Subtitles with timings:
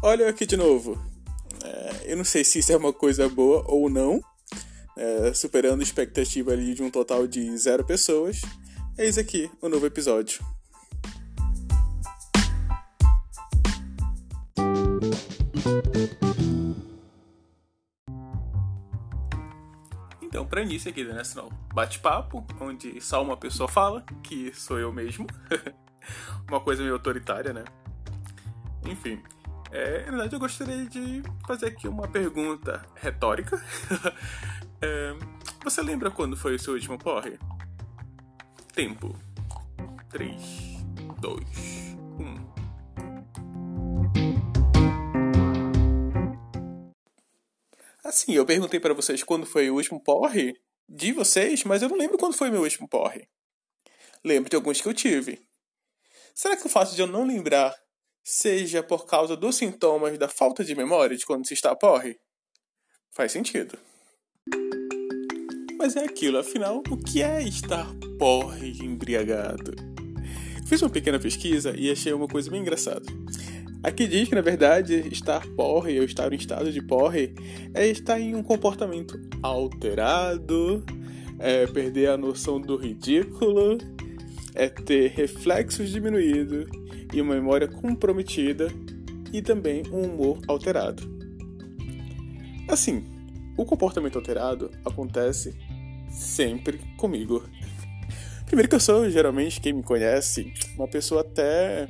[0.00, 0.96] Olha aqui de novo.
[1.64, 4.22] É, eu não sei se isso é uma coisa boa ou não.
[4.96, 8.40] É, superando a expectativa ali de um total de zero pessoas.
[8.96, 10.40] Eis aqui o novo episódio.
[20.22, 24.92] Então, para início aqui, né, senão bate-papo, onde só uma pessoa fala, que sou eu
[24.92, 25.26] mesmo.
[26.48, 27.64] uma coisa meio autoritária, né?
[28.84, 29.20] Enfim,
[29.70, 33.62] é, na verdade eu gostaria de fazer aqui uma pergunta retórica.
[34.80, 35.14] é,
[35.62, 37.38] você lembra quando foi o seu último porre?
[38.74, 39.14] Tempo.
[40.10, 40.34] 3,
[41.20, 41.44] 2,
[42.18, 42.48] 1.
[48.04, 51.98] Assim, eu perguntei para vocês quando foi o último porre de vocês, mas eu não
[51.98, 53.28] lembro quando foi meu último porre.
[54.24, 55.46] Lembro de alguns que eu tive.
[56.34, 57.74] Será que o fato de eu não lembrar
[58.24, 62.16] seja por causa dos sintomas da falta de memória de quando se está porre?
[63.14, 63.78] Faz sentido.
[65.78, 67.86] Mas é aquilo, afinal, o que é estar
[68.18, 69.72] porre embriagado?
[70.66, 73.06] Fiz uma pequena pesquisa e achei uma coisa bem engraçada.
[73.82, 77.34] Aqui diz que, na verdade, estar porre ou estar em estado de porre
[77.72, 80.84] é estar em um comportamento alterado,
[81.38, 83.78] é perder a noção do ridículo
[84.58, 86.68] é ter reflexos diminuídos
[87.12, 88.68] e uma memória comprometida
[89.32, 91.02] e também um humor alterado.
[92.68, 93.04] Assim,
[93.56, 95.54] o comportamento alterado acontece
[96.10, 97.44] sempre comigo.
[98.46, 101.88] Primeiro que eu sou, geralmente, quem me conhece, uma pessoa até.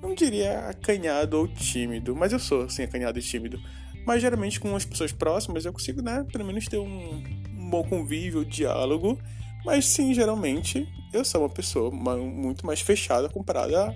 [0.00, 3.58] Não diria acanhado ou tímido, mas eu sou, assim, acanhado e tímido.
[4.06, 7.22] Mas geralmente com as pessoas próximas eu consigo, né, pelo menos ter um,
[7.56, 9.18] um bom convívio, diálogo
[9.64, 13.94] mas sim, geralmente eu sou uma pessoa muito mais fechada comparada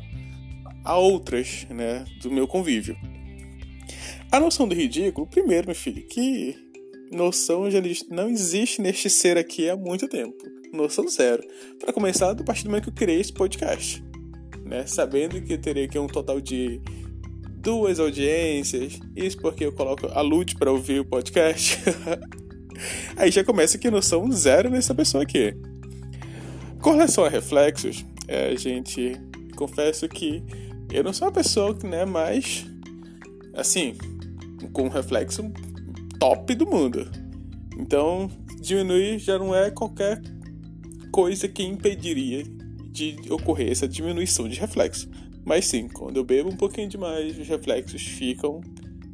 [0.84, 2.96] a outras, né, do meu convívio.
[4.30, 6.56] A noção do ridículo, primeiro, meu filho, que
[7.10, 7.80] noção já
[8.10, 10.36] não existe neste ser aqui há muito tempo.
[10.72, 11.42] Noção zero.
[11.80, 14.04] Para começar, do partir do momento que eu criei esse podcast.
[14.64, 14.86] Né?
[14.86, 16.80] Sabendo que eu teria aqui um total de
[17.56, 19.00] duas audiências.
[19.16, 21.78] Isso porque eu coloco a Lute para ouvir o podcast.
[23.16, 25.54] Aí já começa que noção zero nessa pessoa aqui.
[26.82, 29.12] Com relação a reflexos, é, gente,
[29.56, 30.42] confesso que
[30.92, 32.66] eu não sou uma pessoa que né, mais
[33.58, 33.94] assim,
[34.72, 35.42] com um reflexo
[36.18, 37.10] top do mundo.
[37.76, 38.30] Então,
[38.60, 40.22] diminuir já não é qualquer
[41.10, 42.44] coisa que impediria
[42.90, 45.08] de ocorrer essa diminuição de reflexo.
[45.44, 48.60] Mas sim, quando eu bebo um pouquinho demais, os reflexos ficam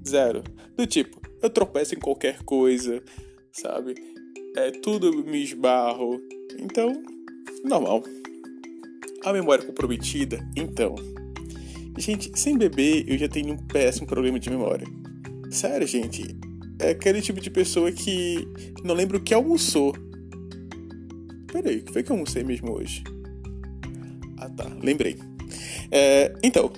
[0.06, 0.42] zero.
[0.76, 3.02] Do tipo, eu tropeço em qualquer coisa,
[3.52, 3.94] sabe?
[4.56, 6.20] É tudo me esbarro.
[6.58, 6.92] Então,
[7.64, 8.02] normal.
[9.24, 10.94] A memória comprometida, então.
[11.96, 14.86] Gente, sem beber eu já tenho um péssimo problema de memória.
[15.50, 16.36] Sério, gente.
[16.78, 18.46] É aquele tipo de pessoa que
[18.82, 19.94] não lembra o que almoçou.
[21.46, 23.04] Peraí, o que foi que eu almocei mesmo hoje?
[24.38, 25.16] Ah tá, lembrei.
[25.90, 26.70] É, então,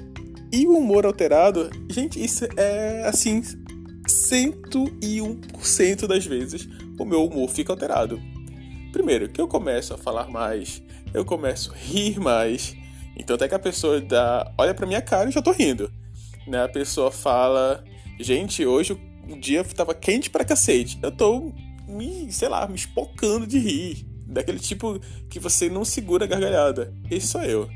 [0.52, 3.40] e o humor alterado, gente, isso é assim,
[4.06, 8.20] 101% das vezes o meu humor fica alterado.
[8.96, 12.74] Primeiro, que eu começo a falar mais, eu começo a rir mais.
[13.14, 15.92] Então até que a pessoa dá, olha pra minha cara e já tô rindo.
[16.46, 16.62] Né?
[16.62, 17.84] A pessoa fala,
[18.18, 18.98] gente, hoje
[19.28, 20.98] o dia tava quente pra cacete.
[21.02, 21.52] Eu tô
[21.86, 24.06] me, sei lá, me espocando de rir.
[24.26, 26.94] Daquele tipo que você não segura a gargalhada.
[27.10, 27.68] Esse sou eu.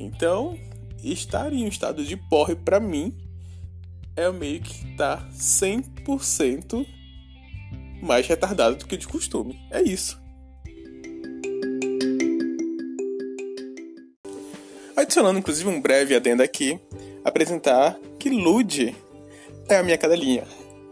[0.00, 0.58] Então,
[1.04, 3.14] estar em um estado de porre para mim
[4.16, 6.86] é meio que tá 100%
[8.02, 9.60] mais retardado do que de costume.
[9.70, 10.26] É isso.
[14.98, 16.76] Adicionando inclusive um breve adendo aqui,
[17.24, 18.96] apresentar que Lud
[19.68, 20.42] é a minha cadelinha.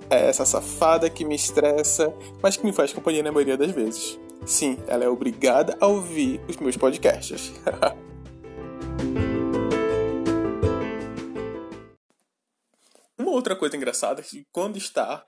[0.09, 4.17] É essa safada que me estressa, mas que me faz companhia na maioria das vezes.
[4.47, 7.53] Sim, ela é obrigada a ouvir os meus podcasts.
[13.27, 15.25] outra coisa engraçada é que quando está,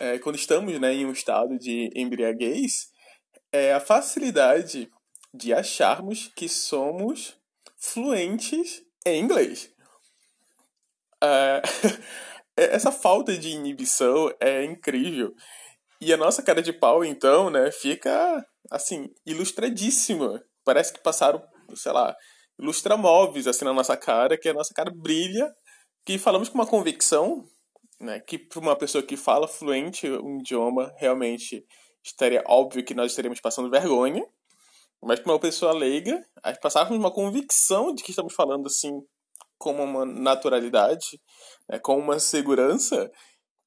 [0.00, 2.88] é, quando estamos né, em um estado de embriaguez,
[3.52, 4.90] é a facilidade
[5.32, 7.36] de acharmos que somos
[7.86, 9.70] fluentes em inglês.
[12.58, 15.34] É, essa falta de inibição é incrível.
[16.00, 20.42] E a nossa cara de pau, então, né, fica, assim, ilustradíssima.
[20.64, 21.42] Parece que passaram,
[21.74, 22.16] sei lá,
[22.58, 25.54] ilustramóveis, assim, na nossa cara, que a nossa cara brilha
[26.06, 27.44] que falamos com uma convicção,
[28.00, 31.66] né, que para uma pessoa que fala fluente um idioma, realmente
[32.02, 34.24] estaria óbvio que nós estaríamos passando vergonha,
[35.02, 36.24] mas para uma pessoa leiga,
[36.60, 39.00] passávamos uma convicção de que estamos falando assim
[39.58, 41.20] com uma naturalidade,
[41.68, 43.10] né, com uma segurança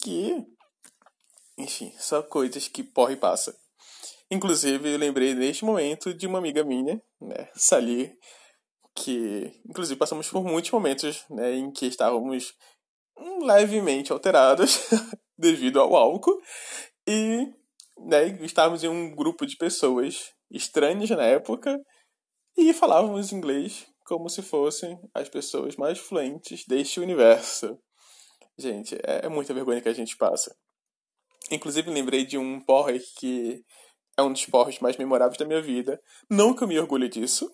[0.01, 0.35] que,
[1.57, 3.55] enfim, só coisas que porra e passa.
[4.31, 8.13] Inclusive, eu lembrei neste momento de uma amiga minha, né, Sali,
[8.95, 12.53] que, inclusive, passamos por muitos momentos né, em que estávamos
[13.41, 14.79] levemente alterados
[15.37, 16.39] devido ao álcool
[17.07, 17.47] e
[17.97, 21.79] né, estávamos em um grupo de pessoas estranhas na época
[22.57, 27.77] e falávamos inglês como se fossem as pessoas mais fluentes deste universo.
[28.57, 30.55] Gente, é, é muita vergonha que a gente passa.
[31.51, 33.63] Inclusive, lembrei de um porre que
[34.17, 36.01] é um dos porres mais memoráveis da minha vida.
[36.29, 37.49] Não que eu me orgulhe disso,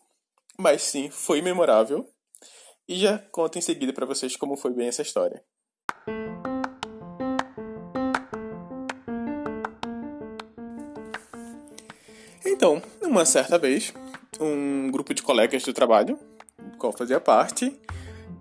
[0.58, 2.08] mas sim, foi memorável.
[2.88, 5.44] E já conto em seguida para vocês como foi bem essa história.
[12.66, 13.94] Então, uma certa vez,
[14.40, 16.18] um grupo de colegas do trabalho,
[16.58, 17.80] do qual fazia parte,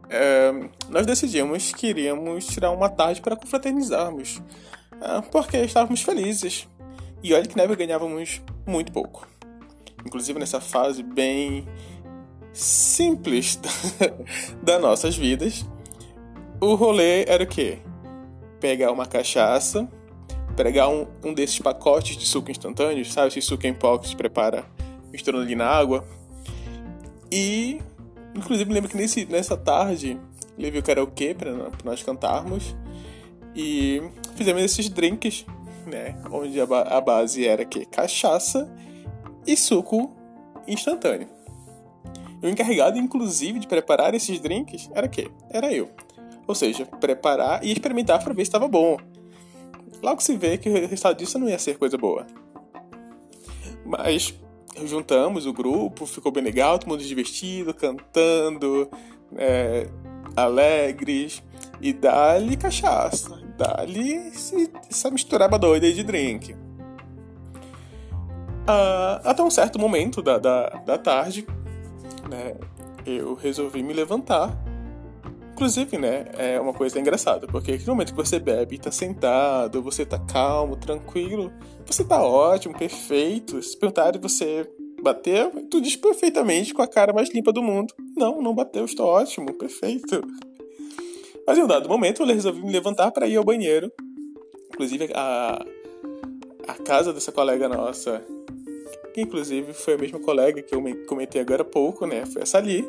[0.08, 0.50] é,
[0.88, 4.40] nós decidimos que iríamos tirar uma tarde para confraternizarmos,
[4.98, 6.66] é, porque estávamos felizes.
[7.22, 9.28] E olha que neve ganhávamos muito pouco.
[10.06, 11.68] Inclusive nessa fase bem
[12.50, 13.60] simples
[14.62, 15.66] das nossas vidas,
[16.62, 17.76] o rolê era o quê?
[18.58, 19.86] Pegar uma cachaça,
[20.54, 23.28] pegar um, um desses pacotes de suco instantâneo, sabe?
[23.28, 24.64] Esse suco em pó que se prepara
[25.12, 26.04] misturando ali na água.
[27.30, 27.80] E,
[28.34, 30.18] inclusive, lembro que nesse, nessa tarde,
[30.56, 31.52] levei o karaokê para
[31.84, 32.74] nós cantarmos.
[33.54, 34.02] E
[34.34, 35.44] fizemos esses drinks,
[35.86, 36.16] né?
[36.30, 38.68] Onde a, a base era que cachaça
[39.46, 40.14] e suco
[40.66, 41.28] instantâneo.
[42.42, 45.30] O encarregado, inclusive, de preparar esses drinks era quê?
[45.50, 45.90] Era eu.
[46.46, 48.98] Ou seja, preparar e experimentar para ver se estava bom.
[50.02, 52.26] Logo se vê que o resultado disso não ia ser coisa boa.
[53.84, 54.34] Mas
[54.84, 58.88] juntamos o grupo, ficou bem legal, todo mundo divertido, cantando,
[59.36, 59.88] é,
[60.36, 61.42] alegres,
[61.80, 64.16] e dali cachaça, dali
[64.90, 66.56] essa misturaba doida de drink.
[68.66, 71.46] Ah, até um certo momento da, da, da tarde,
[72.28, 72.56] né,
[73.04, 74.56] eu resolvi me levantar
[75.54, 79.80] Inclusive, né, é uma coisa engraçada, porque no momento que você bebe e tá sentado,
[79.80, 81.52] você tá calmo, tranquilo,
[81.86, 83.62] você tá ótimo, perfeito.
[83.62, 84.68] Se perguntarem você
[85.00, 87.94] bateu, tu diz perfeitamente com a cara mais limpa do mundo.
[88.16, 90.22] Não, não bateu, estou ótimo, perfeito.
[91.46, 93.92] Mas em um dado momento eu resolvi me levantar para ir ao banheiro.
[94.72, 95.64] Inclusive a,
[96.66, 98.24] a casa dessa colega nossa,
[99.14, 102.26] que inclusive foi a mesma colega que eu comentei agora há pouco, né?
[102.26, 102.84] Foi essa ali.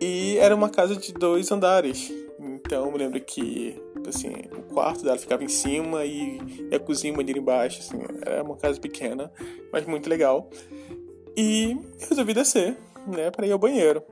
[0.00, 2.12] E era uma casa de dois andares.
[2.38, 6.38] Então eu me lembro que assim, o quarto dela ficava em cima e
[6.72, 9.32] a cozinha e banheiro embaixo, assim, era uma casa pequena,
[9.72, 10.48] mas muito legal.
[11.36, 11.76] E
[12.08, 12.76] resolvi descer,
[13.06, 14.02] né, para ir ao banheiro.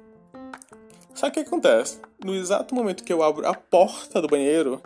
[1.14, 2.00] Só que o que acontece?
[2.24, 4.82] No exato momento que eu abro a porta do banheiro,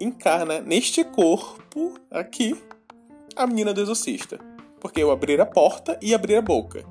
[0.00, 2.56] encarna neste corpo aqui
[3.34, 4.38] a menina do exorcista.
[4.80, 6.84] Porque eu abri a porta e abri a boca.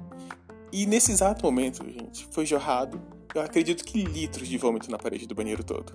[0.71, 3.01] E nesse exato momento, gente, foi jorrado
[3.33, 5.93] eu acredito que litros de vômito na parede do banheiro todo.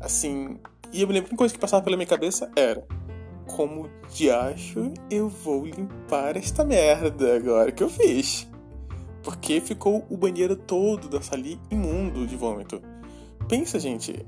[0.00, 0.58] Assim,
[0.92, 2.86] e eu me lembro que uma coisa que passava pela minha cabeça era:
[3.46, 8.48] como de acho eu vou limpar esta merda agora que eu fiz?
[9.22, 12.80] Porque ficou o banheiro todo da sali imundo de vômito.
[13.48, 14.24] Pensa, gente,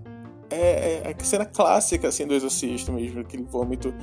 [0.50, 3.94] é, é a cena clássica assim do exorcista mesmo, aquele vômito.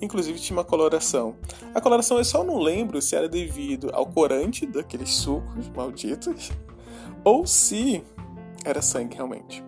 [0.00, 1.36] Inclusive tinha uma coloração.
[1.74, 6.52] A coloração eu só não lembro se era devido ao corante daqueles sucos malditos
[7.24, 8.04] ou se
[8.64, 9.64] era sangue realmente.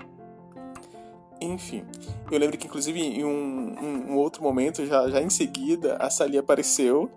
[1.40, 1.84] Enfim,
[2.30, 6.08] eu lembro que inclusive em um, um, um, outro momento, já, já em seguida, a
[6.08, 7.10] Sally apareceu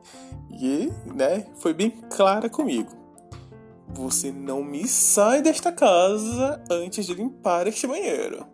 [0.52, 2.92] e né, foi bem clara comigo.
[3.94, 8.46] Você não me sai desta casa antes de limpar este banheiro.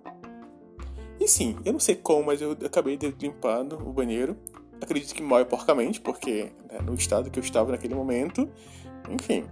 [1.19, 4.37] E sim, eu não sei como, mas eu acabei de limpando o banheiro.
[4.81, 8.49] Acredito que mal e porcamente, porque né, no estado que eu estava naquele momento.
[9.09, 9.45] Enfim,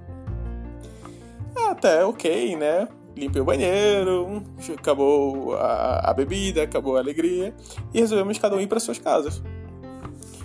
[1.55, 2.87] até ok, né?
[3.15, 4.43] Limpei o banheiro,
[4.75, 7.53] acabou a, a bebida, acabou a alegria
[7.93, 9.41] e resolvemos cada um ir para suas casas.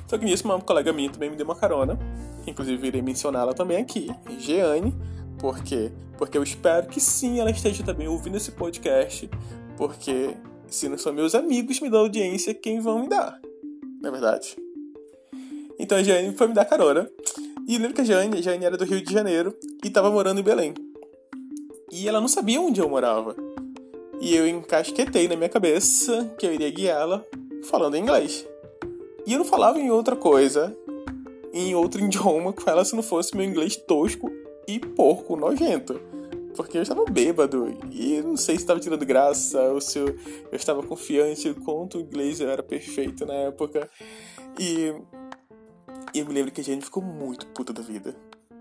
[0.07, 1.99] Só que nisso, uma colega minha também me deu uma carona,
[2.47, 4.95] inclusive irei mencioná-la também aqui, Jeane,
[5.39, 9.31] porque porque eu espero que sim ela esteja também ouvindo esse podcast,
[9.77, 10.35] porque
[10.67, 13.41] se não são meus amigos me dão audiência, quem vão me dar?
[14.03, 14.57] Não é verdade?
[15.79, 17.09] Então a Jeane foi me dar carona.
[17.69, 20.43] E lembro que a Jane, a era do Rio de Janeiro e estava morando em
[20.43, 20.75] Belém.
[21.91, 23.35] E ela não sabia onde eu morava.
[24.21, 27.25] E eu encasquetei na minha cabeça que eu iria guiá-la
[27.65, 28.47] falando inglês.
[29.27, 30.77] E eu não falava em outra coisa,
[31.53, 34.31] em outro idioma com ela se não fosse meu inglês tosco
[34.67, 36.01] e porco, nojento.
[36.55, 40.57] porque eu estava bêbado e não sei se estava tirando graça ou se eu, eu
[40.57, 43.89] estava confiante quanto o inglês era perfeito na época.
[44.59, 44.93] E,
[46.13, 48.15] e eu me lembro que a gente ficou muito puta da vida.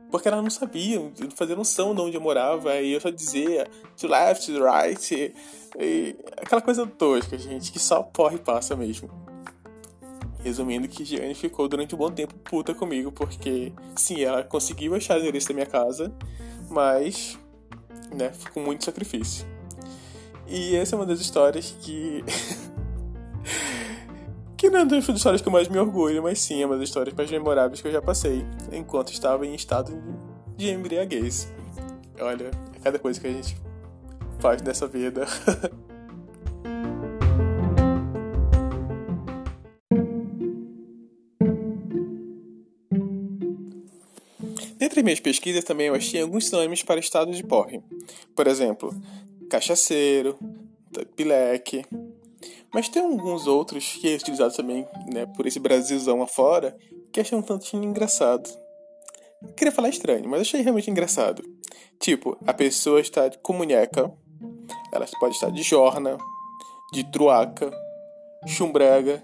[0.10, 3.68] Porque ela não sabia, não fazia noção de onde eu morava, e eu só dizia
[3.98, 5.34] to left, to right,
[5.78, 9.10] e, aquela coisa tosca, gente, que só porre passa mesmo.
[10.44, 15.18] Resumindo que Gianni ficou durante um bom tempo puta comigo, porque sim, ela conseguiu achar
[15.18, 16.14] o endereço da minha casa,
[16.70, 17.38] mas,
[18.14, 19.46] né, com muito sacrifício.
[20.48, 22.24] E essa é uma das histórias que.
[24.58, 26.90] que não é das histórias que eu mais me orgulho, mas sim é uma das
[26.90, 29.94] histórias mais memoráveis que eu já passei, enquanto estava em estado
[30.58, 31.48] de embriaguez.
[32.20, 33.56] Olha, é cada coisa que a gente
[34.40, 35.28] faz nessa vida.
[44.80, 47.82] Entre minhas pesquisas também eu achei alguns sinônimos para estado de porre.
[48.36, 48.92] Por exemplo,
[49.50, 50.36] cachaceiro,
[51.16, 51.86] pileque.
[52.74, 56.78] Mas tem alguns outros que é utilizado também né, por esse Brasilzão afora
[57.12, 58.50] que achei um tanto engraçado.
[59.42, 61.44] Eu queria falar estranho, mas achei realmente engraçado.
[62.00, 64.12] Tipo, a pessoa está com munheca,
[64.92, 66.18] ela pode estar de jorna,
[66.94, 67.72] de truaca,
[68.46, 69.24] chumbrega.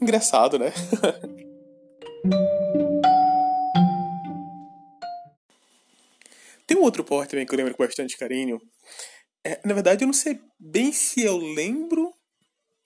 [0.00, 0.72] Engraçado, né?
[6.66, 8.60] Tem um outro porre também que eu lembro com bastante carinho.
[9.44, 12.12] É, na verdade, eu não sei bem se eu lembro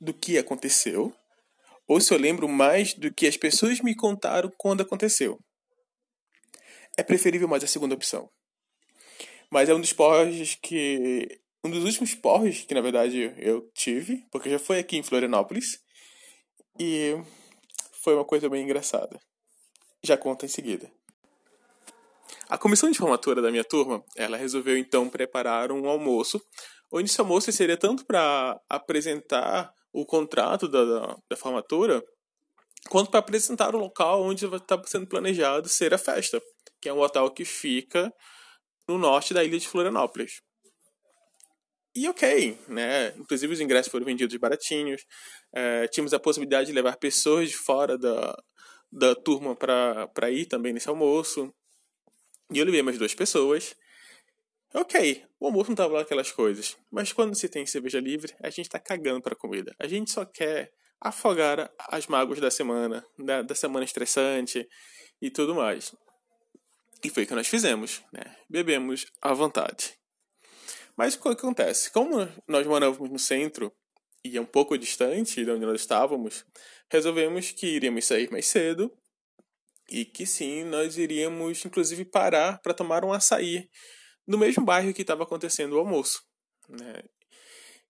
[0.00, 1.12] do que aconteceu
[1.86, 5.38] ou se eu lembro mais do que as pessoas me contaram quando aconteceu.
[6.96, 8.30] É preferível mais a segunda opção.
[9.50, 11.40] Mas é um dos porres que.
[11.64, 15.78] Um dos últimos porres que, na verdade, eu tive, porque já foi aqui em Florianópolis.
[16.78, 17.16] E
[18.02, 19.18] foi uma coisa bem engraçada.
[20.02, 20.90] Já conta em seguida.
[22.48, 26.40] A comissão de formatura da minha turma, ela resolveu então preparar um almoço,
[26.92, 32.02] onde esse almoço seria tanto para apresentar o contrato da, da, da formatura,
[32.88, 36.40] quanto para apresentar o local onde está sendo planejado ser a festa,
[36.80, 38.12] que é um hotel que fica
[38.88, 40.40] no norte da ilha de Florianópolis.
[41.96, 43.14] E ok, né?
[43.16, 45.02] Inclusive os ingressos foram vendidos baratinhos.
[45.54, 48.36] É, tínhamos a possibilidade de levar pessoas de fora da,
[48.90, 51.54] da turma para ir também nesse almoço.
[52.52, 53.74] E eu levei mais duas pessoas.
[54.74, 56.76] Ok, o almoço não tava lá aquelas coisas.
[56.90, 59.74] Mas quando se tem cerveja livre, a gente tá cagando pra comida.
[59.78, 64.66] A gente só quer afogar as mágoas da semana, da, da semana estressante
[65.20, 65.94] e tudo mais.
[67.04, 68.22] E foi o que nós fizemos, né?
[68.48, 69.94] Bebemos à vontade.
[70.96, 71.90] Mas o que acontece?
[71.90, 73.72] Como nós morávamos no centro
[74.24, 76.46] e é um pouco distante de onde nós estávamos,
[76.90, 78.90] resolvemos que iríamos sair mais cedo
[79.88, 83.68] e que sim, nós iríamos inclusive parar para tomar um açaí
[84.26, 86.22] no mesmo bairro que estava acontecendo o almoço.
[86.68, 87.02] Né?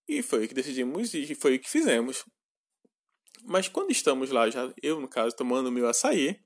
[0.08, 2.24] E foi o que decidimos e foi o que fizemos.
[3.44, 6.36] Mas quando estamos lá, já eu no caso tomando meu açaí,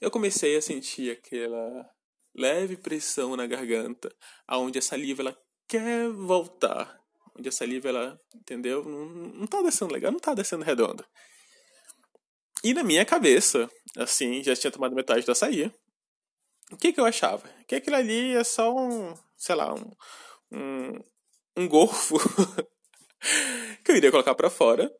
[0.00, 1.88] eu comecei a sentir aquela
[2.34, 4.14] leve pressão na garganta,
[4.46, 5.38] aonde a saliva ela
[5.68, 7.00] quer voltar,
[7.38, 8.84] onde a saliva ela, entendeu?
[8.84, 11.06] Não, não tá descendo legal, não tá descendo redonda.
[12.64, 15.70] E na minha cabeça, assim, já tinha tomado metade do açaí.
[16.70, 17.42] O que que eu achava?
[17.66, 19.90] Que aquilo ali é só um, sei lá, um,
[20.52, 20.92] um,
[21.56, 21.68] um
[23.84, 24.90] que eu iria colocar para fora.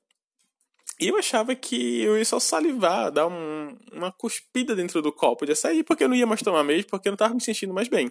[1.00, 5.46] E eu achava que eu ia só salivar, dar um, uma cuspida dentro do copo
[5.46, 7.72] de açaí, porque eu não ia mais tomar mesmo, porque eu não estava me sentindo
[7.72, 8.10] mais bem.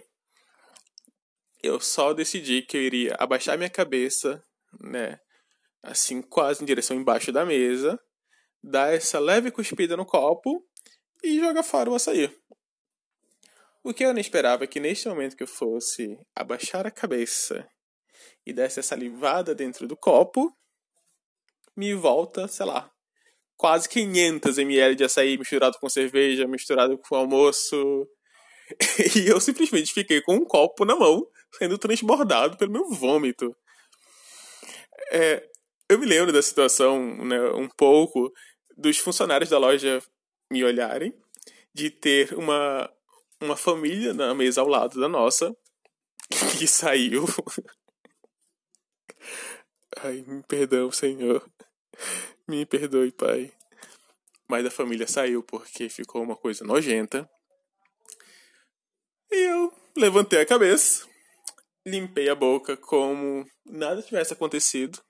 [1.62, 4.42] Eu só decidi que eu iria abaixar minha cabeça,
[4.80, 5.20] né,
[5.82, 7.98] assim, quase em direção embaixo da mesa,
[8.62, 10.64] dar essa leve cuspida no copo
[11.22, 12.30] e jogar fora o açaí.
[13.82, 17.68] O que eu não esperava é que neste momento que eu fosse abaixar a cabeça
[18.46, 20.56] e desse essa salivada dentro do copo,
[21.76, 22.90] me volta, sei lá,
[23.56, 28.08] quase 500 ml de açaí misturado com cerveja, misturado com almoço.
[29.16, 31.26] E eu simplesmente fiquei com um copo na mão,
[31.58, 33.54] sendo transbordado pelo meu vômito.
[35.10, 35.46] É,
[35.90, 38.32] eu me lembro da situação né, um pouco
[38.76, 40.02] dos funcionários da loja
[40.50, 41.14] me olharem,
[41.72, 42.90] de ter uma,
[43.40, 45.54] uma família na mesa ao lado da nossa,
[46.58, 47.24] que saiu.
[50.02, 51.46] Ai, me perdão, Senhor.
[52.48, 53.52] Me perdoe, Pai.
[54.48, 57.28] Mas a família saiu porque ficou uma coisa nojenta.
[59.30, 61.06] E eu levantei a cabeça,
[61.86, 65.02] limpei a boca como nada tivesse acontecido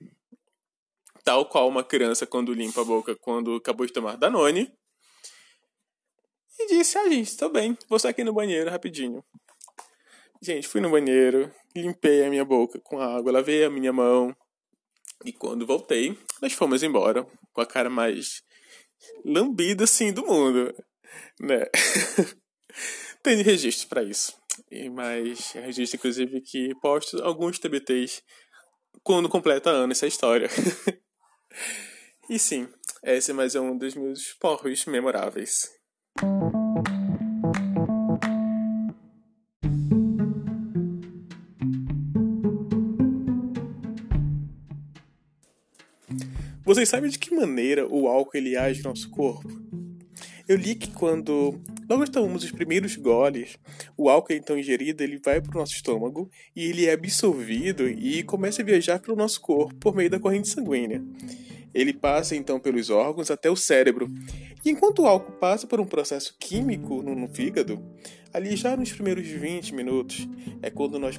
[1.23, 4.71] tal qual uma criança quando limpa a boca quando acabou de tomar Danone.
[6.59, 9.23] E disse: Ah, gente, tô bem, vou sair aqui no banheiro rapidinho.
[10.41, 14.35] Gente, fui no banheiro, limpei a minha boca com água, lavei a minha mão.
[15.23, 18.43] E quando voltei, nós fomos embora com a cara mais
[19.23, 20.73] lambida assim do mundo,
[21.39, 21.65] né?
[23.23, 24.37] Tem registro para isso.
[24.69, 28.21] E mais registro inclusive que posto alguns TBTs
[29.01, 30.49] quando completa ano essa história.
[32.29, 32.67] e sim,
[33.03, 35.69] esse é mais um dos meus porros memoráveis.
[46.65, 49.62] Vocês sabem de que maneira o álcool ele age no nosso corpo?
[50.45, 53.57] Eu li que quando nós tomamos os primeiros goles,
[53.95, 58.23] o álcool então ingerido ele vai para o nosso estômago e ele é absorvido e
[58.23, 61.01] começa a viajar pelo nosso corpo por meio da corrente sanguínea.
[61.73, 64.07] Ele passa então pelos órgãos até o cérebro.
[64.65, 67.81] E enquanto o álcool passa por um processo químico no, no fígado,
[68.33, 70.27] ali já nos primeiros 20 minutos
[70.61, 71.17] é quando nós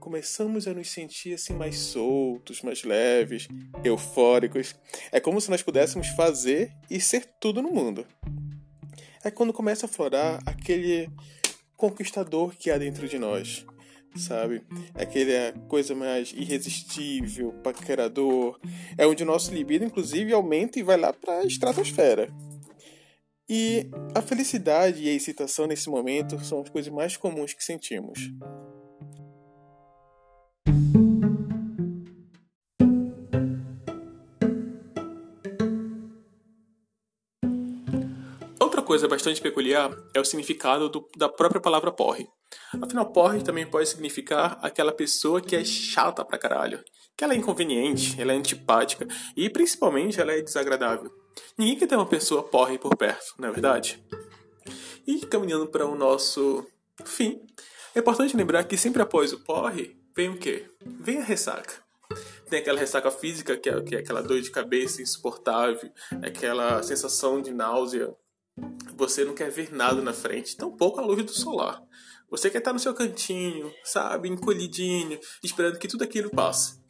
[0.00, 3.46] começamos a nos sentir assim mais soltos, mais leves,
[3.84, 4.74] eufóricos.
[5.12, 8.04] É como se nós pudéssemos fazer e ser tudo no mundo.
[9.26, 11.10] É quando começa a florar aquele
[11.76, 13.66] conquistador que há dentro de nós,
[14.14, 14.62] sabe?
[14.94, 18.56] Aquele é coisa mais irresistível, paquerador.
[18.96, 22.28] É onde o nosso libido, inclusive, aumenta e vai lá para a estratosfera.
[23.48, 28.30] E a felicidade e a excitação nesse momento são as coisas mais comuns que sentimos.
[38.96, 42.26] Coisa bastante peculiar é o significado do, da própria palavra porre.
[42.80, 46.82] Afinal, porre também pode significar aquela pessoa que é chata pra caralho,
[47.14, 51.12] que ela é inconveniente, ela é antipática e principalmente ela é desagradável.
[51.58, 54.02] Ninguém quer ter uma pessoa porre por perto, não é verdade?
[55.06, 56.66] E caminhando para o nosso
[57.04, 57.38] fim,
[57.94, 60.70] é importante lembrar que sempre após o porre vem o quê?
[60.80, 61.84] Vem a ressaca.
[62.48, 65.90] Tem aquela ressaca física, que é, que é aquela dor de cabeça insuportável,
[66.22, 68.14] aquela sensação de náusea.
[68.96, 71.82] Você não quer ver nada na frente, tampouco a luz do solar.
[72.30, 76.80] Você quer estar no seu cantinho, sabe, encolhidinho, esperando que tudo aquilo passe.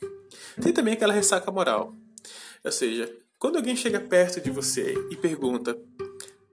[0.63, 1.95] Tem também aquela ressaca moral.
[2.65, 5.77] Ou seja, quando alguém chega perto de você e pergunta: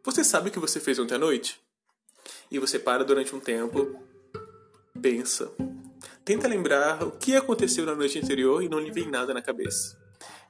[0.04, 1.62] Você sabe o que você fez ontem à noite?
[2.52, 4.04] E você para durante um tempo,
[5.02, 5.52] pensa,
[6.26, 10.03] tenta lembrar o que aconteceu na noite anterior e não lhe vem nada na cabeça.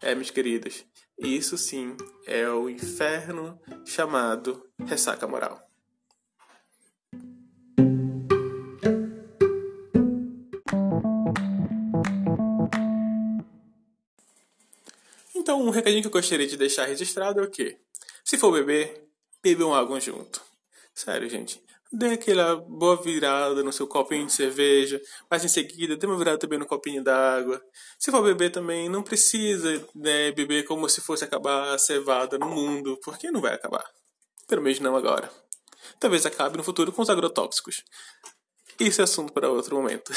[0.06, 0.84] É, meus queridos,
[1.18, 1.96] isso sim
[2.28, 5.66] é o inferno chamado ressaca moral.
[15.34, 17.78] Então, um recadinho que eu gostaria de deixar registrado é o quê?
[18.26, 19.08] Se for beber,
[19.42, 20.42] bebam água junto.
[20.94, 21.64] Sério, gente.
[21.96, 26.40] Dê aquela boa virada no seu copinho de cerveja, mas em seguida dê uma virada
[26.40, 27.62] também no copinho d'água.
[28.00, 32.48] Se for beber também, não precisa né, beber como se fosse acabar a cevada no
[32.48, 33.86] mundo, porque não vai acabar.
[34.48, 35.30] Pelo menos não agora.
[36.00, 37.84] Talvez acabe no futuro com os agrotóxicos.
[38.80, 40.12] Isso é assunto para outro momento.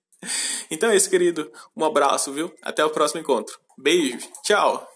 [0.70, 1.52] então é isso, querido.
[1.76, 2.50] Um abraço, viu?
[2.62, 3.60] Até o próximo encontro.
[3.76, 4.30] Beijo.
[4.42, 4.88] Tchau.